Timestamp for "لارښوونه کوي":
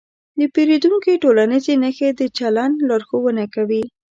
2.87-3.83